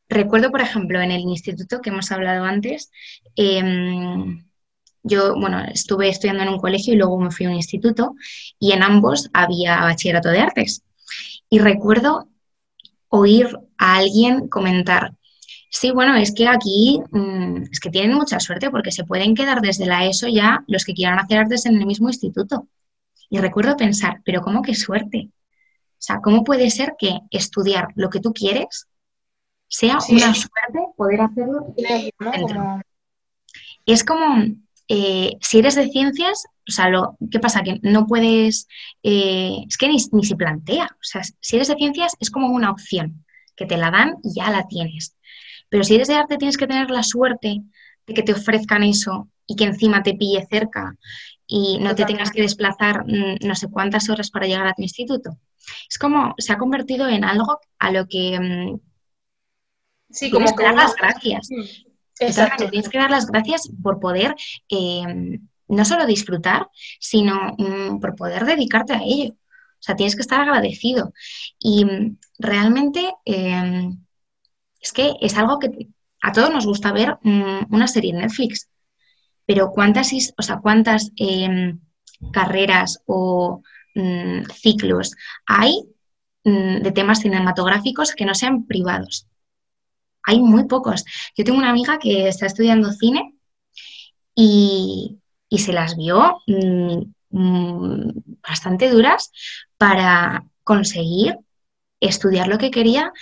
recuerdo, 0.09 0.49
por 0.49 0.61
ejemplo, 0.61 0.99
en 0.99 1.11
el 1.11 1.21
instituto 1.21 1.79
que 1.79 1.91
hemos 1.91 2.11
hablado 2.11 2.43
antes, 2.43 2.89
eh, 3.35 3.61
yo, 5.03 5.35
bueno, 5.39 5.63
estuve 5.71 6.09
estudiando 6.09 6.41
en 6.41 6.49
un 6.49 6.57
colegio 6.57 6.95
y 6.95 6.97
luego 6.97 7.19
me 7.19 7.29
fui 7.29 7.45
a 7.45 7.49
un 7.49 7.55
instituto 7.55 8.15
y 8.57 8.71
en 8.71 8.81
ambos 8.81 9.29
había 9.31 9.81
bachillerato 9.81 10.29
de 10.29 10.39
artes. 10.39 10.81
Y 11.51 11.59
recuerdo 11.59 12.27
oír 13.09 13.59
a 13.77 13.97
alguien 13.97 14.47
comentar, 14.47 15.13
sí, 15.69 15.91
bueno, 15.91 16.15
es 16.15 16.33
que 16.33 16.47
aquí 16.47 16.99
mm, 17.11 17.65
es 17.71 17.79
que 17.79 17.91
tienen 17.91 18.17
mucha 18.17 18.39
suerte 18.39 18.71
porque 18.71 18.91
se 18.91 19.03
pueden 19.03 19.35
quedar 19.35 19.61
desde 19.61 19.85
la 19.85 20.03
ESO 20.07 20.29
ya 20.29 20.63
los 20.65 20.83
que 20.83 20.95
quieran 20.95 21.19
hacer 21.19 21.37
artes 21.37 21.67
en 21.67 21.75
el 21.75 21.85
mismo 21.85 22.09
instituto. 22.09 22.67
Y 23.29 23.39
recuerdo 23.39 23.77
pensar, 23.77 24.21
pero 24.23 24.41
¿cómo 24.41 24.61
que 24.61 24.75
suerte? 24.75 25.29
O 25.29 26.01
sea, 26.05 26.19
¿cómo 26.21 26.43
puede 26.43 26.69
ser 26.69 26.93
que 26.99 27.19
estudiar 27.31 27.87
lo 27.95 28.09
que 28.09 28.19
tú 28.19 28.33
quieres 28.33 28.87
sea 29.67 29.97
una 30.09 30.33
suerte 30.33 30.79
poder 30.95 31.21
hacerlo? 31.21 31.73
Es 33.85 34.03
como 34.03 34.45
eh, 34.87 35.37
si 35.41 35.59
eres 35.59 35.75
de 35.75 35.89
ciencias, 35.89 36.45
o 36.67 36.71
sea, 36.71 36.89
lo, 36.89 37.17
¿qué 37.31 37.39
pasa? 37.39 37.63
Que 37.63 37.79
no 37.81 38.05
puedes, 38.05 38.67
eh, 39.01 39.57
es 39.67 39.77
que 39.77 39.87
ni, 39.87 39.99
se 39.99 40.35
plantea, 40.35 40.85
o 40.85 41.03
sea, 41.03 41.21
si 41.39 41.55
eres 41.55 41.69
de 41.69 41.75
ciencias 41.75 42.15
es 42.19 42.29
como 42.29 42.49
una 42.49 42.71
opción, 42.71 43.25
que 43.55 43.65
te 43.65 43.77
la 43.77 43.89
dan 43.89 44.15
y 44.23 44.35
ya 44.35 44.51
la 44.51 44.67
tienes. 44.67 45.15
Pero 45.69 45.83
si 45.83 45.95
eres 45.95 46.07
de 46.07 46.15
arte 46.15 46.37
tienes 46.37 46.57
que 46.57 46.67
tener 46.67 46.91
la 46.91 47.03
suerte 47.03 47.61
de 48.05 48.13
que 48.13 48.21
te 48.21 48.33
ofrezcan 48.33 48.83
eso 48.83 49.29
y 49.47 49.55
que 49.55 49.65
encima 49.65 50.03
te 50.03 50.13
pille 50.13 50.45
cerca 50.49 50.95
y 51.47 51.79
no 51.79 51.95
te 51.95 52.05
tengas 52.05 52.31
que 52.31 52.41
desplazar 52.41 53.05
mm, 53.05 53.45
no 53.45 53.55
sé 53.55 53.69
cuántas 53.69 54.09
horas 54.09 54.31
para 54.31 54.47
llegar 54.47 54.67
a 54.67 54.73
tu 54.73 54.81
instituto. 54.81 55.37
Es 55.89 55.97
como, 55.97 56.33
se 56.37 56.53
ha 56.53 56.57
convertido 56.57 57.07
en 57.07 57.23
algo 57.23 57.59
a 57.79 57.91
lo 57.91 58.07
que... 58.07 58.39
Mm, 58.39 58.79
sí, 60.09 60.29
como 60.31 60.55
que 60.55 60.63
las 60.63 60.95
gracias. 60.95 61.49
Exacto. 62.19 62.69
Tienes 62.69 62.89
que 62.89 62.97
dar 62.97 63.11
las 63.11 63.27
gracias 63.27 63.69
por 63.83 63.99
poder 63.99 64.35
eh, 64.69 65.39
no 65.67 65.85
solo 65.85 66.05
disfrutar, 66.05 66.67
sino 66.99 67.55
mm, 67.57 67.99
por 67.99 68.15
poder 68.15 68.45
dedicarte 68.45 68.93
a 68.93 69.01
ello. 69.03 69.33
O 69.33 69.81
sea, 69.85 69.95
tienes 69.95 70.15
que 70.15 70.21
estar 70.21 70.41
agradecido. 70.41 71.13
Y 71.59 71.85
mm, 71.85 72.17
realmente 72.39 73.13
em, 73.25 73.97
es 74.79 74.93
que 74.93 75.13
es 75.21 75.37
algo 75.37 75.59
que 75.59 75.89
a 76.21 76.31
todos 76.31 76.51
nos 76.51 76.65
gusta 76.65 76.91
ver 76.91 77.17
mm, 77.21 77.73
una 77.73 77.87
serie 77.87 78.11
en 78.11 78.19
Netflix. 78.19 78.69
Pero 79.45 79.71
cuántas, 79.71 80.11
o 80.37 80.41
sea, 80.41 80.59
cuántas 80.59 81.11
em, 81.17 81.79
carreras 82.31 83.01
o 83.05 83.61
ciclos 84.53 85.15
hay 85.45 85.85
de 86.43 86.91
temas 86.91 87.19
cinematográficos 87.21 88.13
que 88.13 88.25
no 88.25 88.35
sean 88.35 88.65
privados 88.65 89.25
hay 90.25 90.39
muy 90.39 90.65
pocos. 90.65 91.05
Yo 91.37 91.43
tengo 91.43 91.59
una 91.59 91.69
amiga 91.69 91.99
que 91.99 92.27
está 92.27 92.45
estudiando 92.47 92.91
cine 92.91 93.35
y, 94.35 95.19
se 95.57 95.71
las 95.71 95.95
vio 95.95 96.41
mm, 96.47 97.01
mm, 97.29 98.11
bastante 98.45 98.89
duras 98.89 99.31
para 99.77 100.43
conseguir 100.63 101.37
estudiar 102.01 102.49
lo 102.49 102.57
que 102.57 102.71
quería 102.71 103.13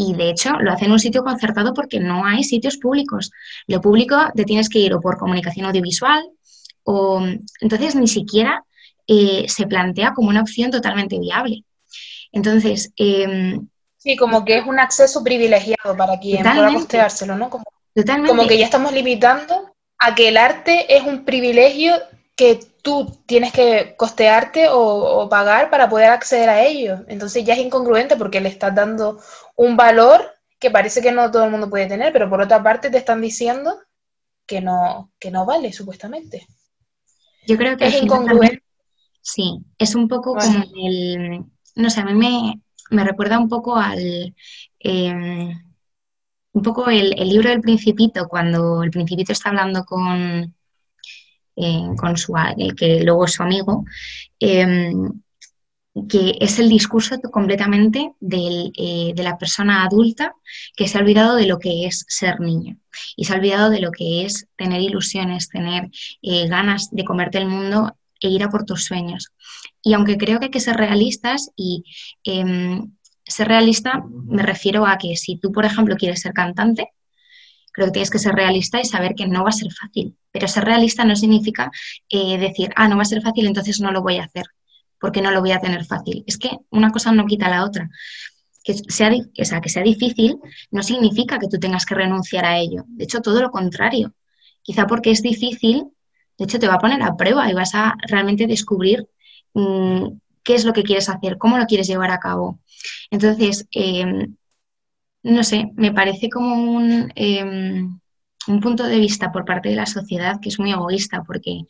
y 0.00 0.14
de 0.14 0.30
hecho 0.30 0.58
lo 0.60 0.72
hace 0.72 0.86
en 0.86 0.92
un 0.92 0.98
sitio 0.98 1.22
concertado 1.22 1.74
porque 1.74 2.00
no 2.00 2.24
hay 2.24 2.42
sitios 2.42 2.78
públicos. 2.78 3.30
Lo 3.66 3.82
público 3.82 4.16
te 4.34 4.44
tienes 4.44 4.70
que 4.70 4.78
ir 4.78 4.94
o 4.94 5.00
por 5.00 5.18
comunicación 5.18 5.66
audiovisual 5.66 6.22
o 6.84 7.22
entonces 7.60 7.94
ni 7.94 8.08
siquiera 8.08 8.64
eh, 9.06 9.44
se 9.48 9.66
plantea 9.66 10.14
como 10.14 10.30
una 10.30 10.40
opción 10.40 10.70
totalmente 10.70 11.18
viable. 11.18 11.64
Entonces, 12.32 12.92
em, 12.96 13.68
Sí, 13.98 14.16
como 14.16 14.46
que 14.46 14.56
es 14.56 14.66
un 14.66 14.80
acceso 14.80 15.22
privilegiado 15.22 15.94
para 15.94 16.18
quien 16.18 16.42
pueda 16.42 16.72
costeárselo, 16.72 17.36
¿no? 17.36 17.50
Como, 17.50 17.64
como 18.26 18.46
que 18.46 18.56
ya 18.56 18.64
estamos 18.64 18.92
limitando 18.92 19.74
a 19.98 20.14
que 20.14 20.28
el 20.28 20.38
arte 20.38 20.96
es 20.96 21.02
un 21.02 21.26
privilegio 21.26 21.92
que 22.34 22.58
tú 22.80 23.18
tienes 23.26 23.52
que 23.52 23.94
costearte 23.98 24.68
o, 24.70 25.28
pagar 25.28 25.68
para 25.68 25.90
poder 25.90 26.10
acceder 26.10 26.48
a 26.48 26.62
ello. 26.64 27.00
Entonces 27.08 27.44
ya 27.44 27.52
es 27.52 27.60
incongruente 27.60 28.16
porque 28.16 28.40
le 28.40 28.48
estás 28.48 28.74
dando 28.74 29.20
un 29.60 29.76
valor 29.76 30.26
que 30.58 30.70
parece 30.70 31.02
que 31.02 31.12
no 31.12 31.30
todo 31.30 31.44
el 31.44 31.50
mundo 31.50 31.68
puede 31.68 31.86
tener, 31.86 32.14
pero 32.14 32.30
por 32.30 32.40
otra 32.40 32.62
parte 32.62 32.88
te 32.88 32.96
están 32.96 33.20
diciendo 33.20 33.78
que 34.46 34.62
no, 34.62 35.12
que 35.18 35.30
no 35.30 35.44
vale, 35.44 35.70
supuestamente. 35.70 36.46
Yo 37.46 37.58
creo 37.58 37.76
que 37.76 37.88
es 37.88 38.02
incongruente. 38.02 38.62
Sí, 39.20 39.60
es 39.76 39.94
un 39.94 40.08
poco 40.08 40.34
como 40.34 40.64
el, 40.82 41.44
no 41.74 41.90
sé, 41.90 42.00
a 42.00 42.06
mí 42.06 42.14
me, 42.14 42.62
me 42.90 43.04
recuerda 43.04 43.38
un 43.38 43.50
poco 43.50 43.76
al... 43.76 44.34
Em, 44.78 45.50
un 46.52 46.62
poco 46.62 46.88
el, 46.88 47.10
libro 47.10 47.50
del 47.50 47.60
principito, 47.60 48.28
cuando 48.28 48.82
el 48.82 48.90
principito 48.90 49.32
está 49.32 49.50
hablando 49.50 49.84
con, 49.84 50.54
eh, 51.56 51.86
con 51.98 52.16
su, 52.16 52.34
el 52.56 52.74
que 52.74 53.04
luego 53.04 53.26
es 53.26 53.32
su 53.34 53.42
amigo, 53.42 53.84
em, 54.38 55.20
que 56.08 56.36
es 56.40 56.58
el 56.58 56.68
discurso 56.68 57.20
completamente 57.20 58.12
eh, 58.20 59.12
de 59.14 59.22
la 59.22 59.36
persona 59.38 59.84
adulta 59.84 60.34
que 60.76 60.86
se 60.86 60.96
ha 60.96 61.00
olvidado 61.00 61.36
de 61.36 61.46
lo 61.46 61.58
que 61.58 61.86
es 61.86 62.04
ser 62.08 62.40
niño 62.40 62.76
y 63.16 63.24
se 63.24 63.32
ha 63.32 63.36
olvidado 63.36 63.70
de 63.70 63.80
lo 63.80 63.90
que 63.90 64.24
es 64.24 64.46
tener 64.56 64.80
ilusiones, 64.80 65.48
tener 65.48 65.90
eh, 66.22 66.46
ganas 66.48 66.90
de 66.92 67.04
comerte 67.04 67.38
el 67.38 67.48
mundo 67.48 67.96
e 68.20 68.28
ir 68.28 68.42
a 68.44 68.50
por 68.50 68.64
tus 68.64 68.84
sueños. 68.84 69.32
Y 69.82 69.94
aunque 69.94 70.16
creo 70.16 70.38
que 70.38 70.46
hay 70.46 70.50
que 70.50 70.60
ser 70.60 70.76
realistas 70.76 71.50
y 71.56 71.84
em, 72.24 72.92
ser 73.24 73.48
realista 73.48 74.04
me 74.28 74.42
refiero 74.42 74.86
a 74.86 74.98
que 74.98 75.16
si 75.16 75.36
tú, 75.36 75.52
por 75.52 75.64
ejemplo, 75.64 75.96
quieres 75.96 76.20
ser 76.20 76.32
cantante, 76.34 76.88
creo 77.72 77.86
que 77.88 77.92
tienes 77.92 78.10
que 78.10 78.18
ser 78.18 78.34
realista 78.34 78.80
y 78.80 78.84
saber 78.84 79.14
que 79.14 79.26
no 79.26 79.42
va 79.44 79.50
a 79.50 79.52
ser 79.52 79.72
fácil. 79.72 80.16
Pero 80.32 80.48
ser 80.48 80.64
realista 80.64 81.04
no 81.04 81.16
significa 81.16 81.70
eh, 82.10 82.38
decir, 82.38 82.70
ah, 82.76 82.88
no 82.88 82.96
va 82.96 83.02
a 83.02 83.06
ser 83.06 83.22
fácil, 83.22 83.46
entonces 83.46 83.80
no 83.80 83.90
lo 83.92 84.02
voy 84.02 84.18
a 84.18 84.24
hacer 84.24 84.44
porque 85.00 85.22
no 85.22 85.30
lo 85.30 85.40
voy 85.40 85.52
a 85.52 85.60
tener 85.60 85.84
fácil. 85.84 86.22
Es 86.26 86.38
que 86.38 86.50
una 86.70 86.90
cosa 86.90 87.12
no 87.12 87.26
quita 87.26 87.48
la 87.48 87.64
otra. 87.64 87.90
Que 88.62 88.74
sea, 88.74 89.10
o 89.10 89.44
sea, 89.44 89.60
que 89.60 89.70
sea 89.70 89.82
difícil 89.82 90.38
no 90.70 90.82
significa 90.82 91.38
que 91.38 91.48
tú 91.48 91.58
tengas 91.58 91.86
que 91.86 91.94
renunciar 91.94 92.44
a 92.44 92.58
ello. 92.58 92.84
De 92.86 93.04
hecho, 93.04 93.20
todo 93.20 93.40
lo 93.40 93.50
contrario. 93.50 94.12
Quizá 94.62 94.86
porque 94.86 95.10
es 95.10 95.22
difícil, 95.22 95.86
de 96.38 96.44
hecho, 96.44 96.58
te 96.58 96.68
va 96.68 96.74
a 96.74 96.78
poner 96.78 97.02
a 97.02 97.16
prueba 97.16 97.50
y 97.50 97.54
vas 97.54 97.74
a 97.74 97.94
realmente 98.06 98.46
descubrir 98.46 99.08
mm, 99.54 100.08
qué 100.42 100.54
es 100.54 100.64
lo 100.64 100.72
que 100.72 100.82
quieres 100.82 101.08
hacer, 101.08 101.38
cómo 101.38 101.58
lo 101.58 101.66
quieres 101.66 101.88
llevar 101.88 102.10
a 102.10 102.20
cabo. 102.20 102.60
Entonces, 103.10 103.66
em, 103.72 104.36
no 105.22 105.42
sé, 105.44 105.70
me 105.76 105.92
parece 105.92 106.28
como 106.30 106.54
un, 106.54 107.12
em, 107.14 108.00
un 108.48 108.60
punto 108.60 108.84
de 108.84 108.98
vista 108.98 109.32
por 109.32 109.44
parte 109.44 109.68
de 109.68 109.76
la 109.76 109.86
sociedad 109.86 110.40
que 110.40 110.48
es 110.48 110.58
muy 110.58 110.72
egoísta 110.72 111.22
porque 111.24 111.62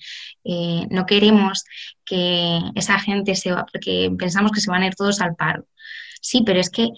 eh, 0.44 0.86
no 0.90 1.04
queremos 1.06 1.64
que 2.04 2.60
esa 2.74 2.98
gente 2.98 3.34
se 3.34 3.52
va, 3.52 3.66
porque 3.70 4.10
pensamos 4.18 4.52
que 4.52 4.60
se 4.60 4.70
van 4.70 4.82
a 4.82 4.86
ir 4.86 4.94
todos 4.94 5.20
al 5.20 5.34
paro. 5.34 5.66
Sí, 6.20 6.42
pero 6.44 6.60
es 6.60 6.70
que 6.70 6.90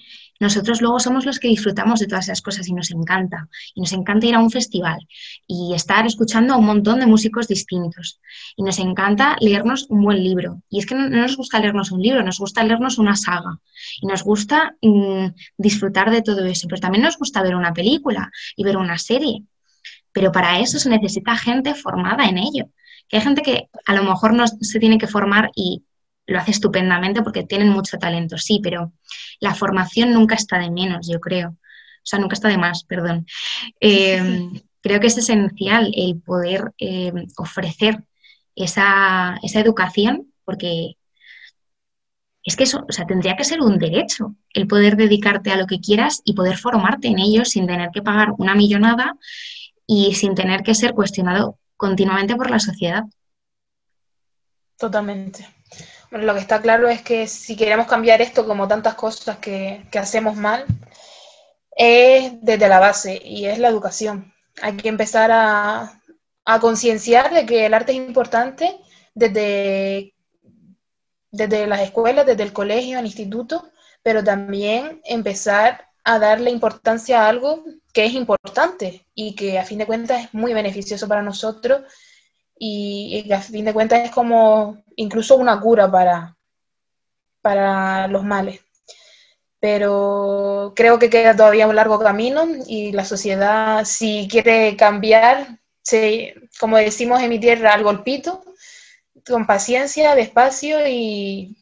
nosotros 0.43 0.81
luego 0.81 0.99
somos 0.99 1.25
los 1.25 1.39
que 1.39 1.47
disfrutamos 1.47 2.01
de 2.01 2.09
todas 2.09 2.25
esas 2.25 2.43
cosas 2.43 2.67
y 2.67 2.73
nos 2.73 2.91
encanta. 2.91 3.49
Y 3.77 3.81
nos 3.81 3.93
encanta 3.93 4.27
ir 4.27 4.35
a 4.35 4.41
un 4.41 4.51
festival 4.51 4.99
y 5.47 5.73
estar 5.73 6.05
escuchando 6.05 6.55
a 6.55 6.57
un 6.57 6.67
montón 6.67 6.99
de 6.99 7.07
músicos 7.07 7.47
distintos. 7.47 8.21
Y 8.57 8.65
nos 8.65 8.81
encanta 8.81 9.37
leernos 9.41 9.87
un 9.89 10.03
buen 10.03 10.23
libro. 10.23 10.61
Y 10.69 10.81
es 10.81 10.87
que 10.87 10.97
no, 10.97 11.09
nos 11.09 11.37
gusta 11.37 11.61
leernos 11.61 11.93
un 11.93 12.03
libro, 12.03 12.25
nos 12.25 12.41
gusta 12.41 12.65
leernos 12.65 12.99
una 12.99 13.15
saga. 13.15 13.61
Y 14.01 14.07
nos 14.09 14.25
gusta 14.25 14.75
mm, 14.83 15.27
disfrutar 15.59 16.11
de 16.11 16.23
todo 16.23 16.45
eso. 16.45 16.67
Pero 16.67 16.81
también 16.81 17.05
nos 17.05 17.19
gusta 17.19 17.41
ver 17.41 17.55
una 17.55 17.73
película 17.73 18.29
y 18.57 18.65
ver 18.65 18.77
una 18.77 18.99
serie. 18.99 19.45
Pero 20.13 20.33
para 20.33 20.61
eso 20.61 20.79
se 20.79 20.91
necesita 20.91 21.37
gente 21.37 21.75
formada 21.75 22.27
en 22.27 22.39
ello. 22.39 22.67
Que 23.09 23.17
hay 23.19 23.23
gente 23.23 23.43
que 23.43 23.69
a 23.87 23.95
lo 23.95 24.05
mejor 24.05 24.35
no 24.35 24.47
se 24.47 24.79
tiene 24.79 24.99
que 24.99 25.07
formar 25.07 25.51
y 25.55 25.85
lo 26.27 26.39
hace 26.39 26.53
estupendamente 26.53 27.23
porque 27.23 27.45
tienen 27.45 27.69
mucho 27.69 27.99
talento, 27.99 28.39
sí, 28.39 28.61
pero 28.63 28.93
la 29.41 29.55
formación 29.55 30.13
nunca 30.13 30.35
está 30.35 30.59
de 30.59 30.71
menos, 30.71 31.09
yo 31.09 31.21
creo. 31.21 31.51
O 31.51 32.05
sea, 32.05 32.19
nunca 32.19 32.35
está 32.35 32.49
de 32.49 32.59
más, 32.59 32.85
perdón. 32.85 33.27
Em, 33.81 34.53
creo 34.81 35.01
que 35.01 35.07
es 35.07 35.19
esencial 35.19 35.93
el 35.97 36.21
poder 36.21 36.73
em, 36.79 37.27
ofrecer 37.37 38.05
esa, 38.57 39.39
esa, 39.43 39.61
educación 39.61 40.33
porque 40.45 40.97
es 42.45 42.57
que 42.57 42.65
eso, 42.65 42.85
o 42.89 42.93
sea, 42.93 43.07
tendría 43.07 43.37
que 43.37 43.45
ser 43.45 43.61
un 43.61 43.79
derecho 43.79 44.35
el 44.53 44.67
poder 44.67 44.97
dedicarte 44.97 45.53
a 45.53 45.57
lo 45.57 45.67
que 45.67 45.81
quieras 45.81 46.23
y 46.25 46.35
poder 46.35 46.59
formarte 46.59 47.09
en 47.09 47.19
ello 47.21 47.45
sin 47.45 47.67
tener 47.67 47.91
que 47.93 48.03
pagar 48.03 48.33
una 48.39 48.55
millonada 48.55 49.17
y 49.87 50.15
sin 50.15 50.35
tener 50.35 50.63
que 50.63 50.75
ser 50.75 50.95
cuestionado 50.95 51.59
continuamente 51.77 52.37
por 52.37 52.51
la 52.51 52.59
sociedad. 52.59 53.03
Totalmente. 54.77 55.47
Bueno, 56.11 56.27
lo 56.27 56.35
que 56.35 56.41
está 56.41 56.61
claro 56.61 56.89
es 56.89 57.03
que 57.03 57.27
si 57.27 57.57
queremos 57.57 57.87
cambiar 57.87 58.21
esto, 58.21 58.47
como 58.47 58.69
tantas 58.69 58.95
cosas 58.95 59.39
que, 59.39 59.87
hacemos 59.95 60.37
mal, 60.37 60.67
es 61.77 62.33
desde 62.43 62.69
la 62.69 62.79
base 62.79 63.21
y 63.25 63.47
es 63.47 63.59
la 63.59 63.69
educación. 63.69 64.33
Hay 64.61 64.77
que 64.77 64.89
empezar 64.89 65.31
a, 65.33 66.03
a 66.45 66.61
concienciar 66.61 67.33
de 67.33 67.47
que 67.47 67.67
el 67.67 67.75
arte 67.75 67.93
es 67.93 67.99
importante 67.99 68.79
desde, 69.15 70.15
desde 71.31 71.67
las 71.67 71.81
escuelas, 71.81 72.27
desde 72.27 72.43
el 72.43 72.53
colegio, 72.53 72.99
el 72.99 73.07
instituto, 73.07 73.71
pero 74.03 74.23
también 74.23 75.01
empezar 75.05 75.92
a 76.05 76.19
darle 76.19 76.51
importancia 76.51 77.23
a 77.23 77.29
algo 77.29 77.65
que 77.93 78.05
es 78.05 78.15
importante 78.15 79.07
y 79.15 79.35
que 79.35 79.59
a 79.59 79.65
fin 79.65 79.79
de 79.79 79.87
cuentas 79.87 80.25
es 80.25 80.35
muy 80.35 80.53
beneficioso 80.55 81.07
para 81.09 81.23
nosotros 81.23 81.83
y, 82.59 83.25
que 83.27 83.35
a 83.35 83.41
fin 83.41 83.65
de 83.65 83.73
cuentas 83.73 84.01
es 84.05 84.11
como 84.11 84.83
incluso 84.97 85.37
una 85.37 85.61
cura 85.61 85.91
para, 85.91 86.37
para 87.41 88.09
los 88.09 88.25
males. 88.25 88.61
Pero 89.61 90.73
creo 90.75 90.99
que 90.99 91.11
queda 91.11 91.37
todavía 91.37 91.69
un 91.69 91.77
largo 91.77 91.99
camino 92.01 92.47
y 92.67 92.93
la 92.93 93.05
sociedad, 93.05 93.85
si 93.85 94.29
quiere 94.31 94.77
cambiar, 94.77 95.61
se, 95.83 96.35
como 96.59 96.77
decimos 96.79 97.21
en 97.23 97.31
mi 97.31 97.39
tierra, 97.39 97.75
al 97.75 97.85
golpito, 97.85 98.43
con 99.27 99.47
paciencia, 99.47 100.17
despacio 100.17 100.89
y, 100.89 101.57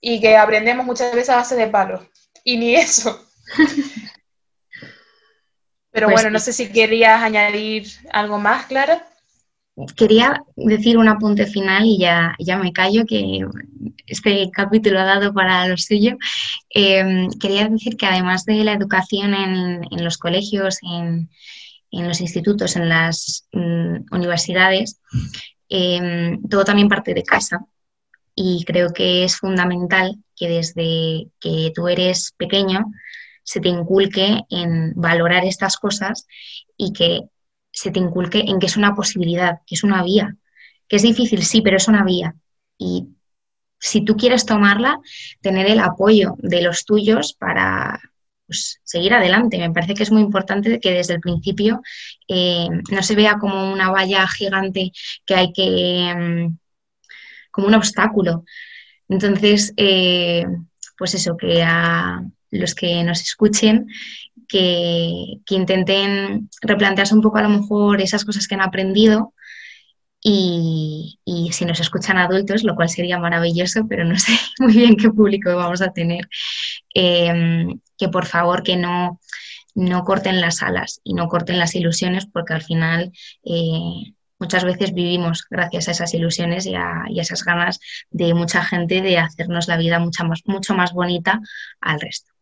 y 0.00 0.20
que 0.20 0.36
aprendemos 0.36 0.86
muchas 0.86 1.12
veces 1.12 1.30
a 1.30 1.36
base 1.36 1.56
de 1.56 1.66
palos 1.66 2.02
y 2.44 2.56
ni 2.56 2.74
eso. 2.74 3.24
Pero 5.92 6.06
pues 6.06 6.16
bueno, 6.16 6.30
no 6.30 6.38
sé 6.38 6.52
si 6.52 6.70
querías 6.70 7.20
añadir 7.22 7.88
algo 8.12 8.38
más, 8.38 8.66
Clara. 8.66 9.06
Quería 9.96 10.42
decir 10.56 10.98
un 10.98 11.08
apunte 11.08 11.46
final 11.46 11.84
y 11.84 11.98
ya, 11.98 12.34
ya 12.38 12.58
me 12.58 12.72
callo, 12.72 13.04
que 13.06 13.44
este 14.06 14.50
capítulo 14.52 15.00
ha 15.00 15.04
dado 15.04 15.32
para 15.32 15.66
lo 15.66 15.76
suyo. 15.76 16.16
Em, 16.68 17.28
quería 17.40 17.68
decir 17.68 17.96
que 17.96 18.06
además 18.06 18.44
de 18.44 18.62
la 18.62 18.72
educación 18.72 19.34
en, 19.34 20.04
los 20.04 20.18
colegios, 20.18 20.78
en, 20.82 21.28
los 21.90 22.20
institutos, 22.20 22.76
en 22.76 22.88
las 22.88 23.48
mm, 23.52 24.14
universidades, 24.14 25.00
em, 25.68 26.42
todo 26.48 26.64
también 26.64 26.88
parte 26.88 27.14
de 27.14 27.22
casa 27.22 27.66
y 28.34 28.64
creo 28.64 28.92
que 28.92 29.24
es 29.24 29.36
fundamental 29.36 30.16
que 30.36 30.48
desde 30.48 31.28
que 31.40 31.72
tú 31.74 31.88
eres 31.88 32.32
pequeño 32.36 32.86
se 33.42 33.60
te 33.60 33.68
inculque 33.68 34.42
en 34.48 34.92
valorar 34.94 35.44
estas 35.44 35.76
cosas 35.76 36.26
y 36.76 36.92
que 36.92 37.22
se 37.72 37.90
te 37.90 37.98
inculque 37.98 38.40
en 38.40 38.58
que 38.58 38.66
es 38.66 38.76
una 38.76 38.94
posibilidad, 38.94 39.58
que 39.66 39.74
es 39.74 39.84
una 39.84 40.02
vía, 40.02 40.36
que 40.88 40.96
es 40.96 41.02
difícil, 41.02 41.42
sí, 41.44 41.62
pero 41.62 41.76
es 41.76 41.88
una 41.88 42.04
vía. 42.04 42.34
Y 42.78 43.08
si 43.78 44.04
tú 44.04 44.16
quieres 44.16 44.44
tomarla, 44.44 45.00
tener 45.40 45.66
el 45.66 45.80
apoyo 45.80 46.34
de 46.38 46.62
los 46.62 46.84
tuyos 46.84 47.34
para 47.34 48.00
pues, 48.46 48.80
seguir 48.82 49.14
adelante. 49.14 49.58
Me 49.58 49.70
parece 49.70 49.94
que 49.94 50.02
es 50.02 50.10
muy 50.10 50.22
importante 50.22 50.80
que 50.80 50.90
desde 50.90 51.14
el 51.14 51.20
principio 51.20 51.80
eh, 52.28 52.68
no 52.90 53.02
se 53.02 53.14
vea 53.14 53.38
como 53.38 53.72
una 53.72 53.90
valla 53.90 54.26
gigante 54.26 54.92
que 55.24 55.34
hay 55.34 55.52
que... 55.52 56.14
Mm, 56.16 56.58
como 57.50 57.66
un 57.66 57.74
obstáculo. 57.74 58.44
Entonces, 59.08 59.72
eh, 59.76 60.46
pues 60.96 61.14
eso, 61.14 61.36
que 61.36 61.62
a 61.62 62.22
los 62.50 62.74
que 62.74 63.02
nos 63.04 63.20
escuchen, 63.20 63.86
que, 64.48 65.38
intenten 65.50 66.48
replantearse 66.60 67.14
un 67.14 67.22
poco 67.22 67.38
a 67.38 67.42
lo 67.42 67.48
mejor 67.48 68.00
esas 68.00 68.24
cosas 68.24 68.46
que 68.46 68.54
han 68.54 68.62
aprendido 68.62 69.32
y, 70.22 71.18
si 71.52 71.64
nos 71.64 71.80
escuchan 71.80 72.18
adultos, 72.18 72.64
lo 72.64 72.74
cual 72.74 72.88
sería 72.88 73.18
maravilloso, 73.18 73.86
pero 73.88 74.04
no 74.04 74.18
sé 74.18 74.32
muy 74.58 74.74
bien 74.74 74.96
qué 74.96 75.10
público 75.10 75.54
vamos 75.56 75.82
a 75.82 75.92
tener, 75.92 76.28
eh, 76.94 77.66
que 77.96 78.08
por 78.08 78.26
favor 78.26 78.62
que 78.62 78.76
no, 78.76 79.20
no 79.74 80.04
corten 80.04 80.40
las 80.40 80.62
alas 80.62 81.00
y 81.04 81.14
no 81.14 81.28
corten 81.28 81.58
las 81.58 81.74
ilusiones 81.74 82.26
porque 82.26 82.54
al 82.54 82.62
final 82.62 83.12
eh, 83.44 84.14
muchas 84.40 84.64
veces 84.64 84.92
vivimos 84.92 85.46
gracias 85.48 85.86
a 85.88 85.90
esas 85.92 86.14
ilusiones 86.14 86.66
y 86.66 86.74
a, 86.74 87.04
esas 87.14 87.44
ganas 87.44 87.78
de 88.10 88.34
mucha 88.34 88.62
gente 88.64 89.02
de 89.02 89.18
hacernos 89.18 89.68
la 89.68 89.76
vida 89.76 89.98
mucho 89.98 90.24
más, 90.24 90.40
mucho 90.46 90.74
más 90.74 90.92
bonita 90.92 91.40
al 91.80 92.00
resto. 92.00 92.32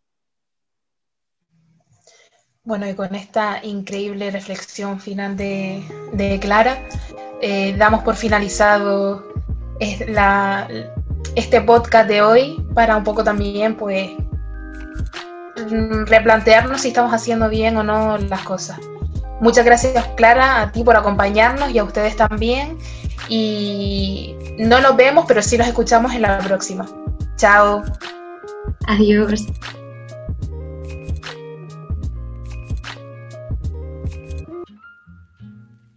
Bueno, 2.63 2.89
y 2.89 2.95
con 2.95 3.15
esta 3.15 3.65
increíble 3.65 4.31
reflexión 4.31 5.01
final 5.01 5.37
de, 5.37 6.39
Clara, 6.41 6.79
eh, 7.41 7.75
damos 7.77 8.03
por 8.03 8.15
finalizado 8.15 9.27
este 9.81 11.61
podcast 11.63 12.09
de 12.09 12.21
hoy 12.21 12.63
para 12.75 12.97
un 12.97 13.05
poco 13.05 13.25
también, 13.25 13.75
pues, 13.75 14.11
replantearnos 16.07 16.83
si 16.83 16.89
estamos 16.89 17.13
haciendo 17.13 17.49
bien 17.49 17.77
o 17.79 17.83
no 17.83 18.19
las 18.19 18.43
cosas. 18.43 18.79
Muchas 19.41 19.65
gracias, 19.65 20.05
Clara, 20.17 20.63
a 20.63 20.73
ti 20.73 20.83
por 20.83 20.97
acompañarnos 20.97 21.71
y 21.71 21.79
a 21.79 21.85
ustedes 21.85 22.17
también. 22.17 22.79
Y 23.29 24.35
no 24.59 24.81
nos 24.81 24.97
vemos, 24.97 25.25
pero 25.29 25.43
sí 25.43 25.57
nos 25.59 25.69
escuchamos 25.69 26.13
en 26.15 26.23
la 26.23 26.39
próxima. 26.39 26.87
Chao. 27.37 27.83
Adiós. 28.87 29.47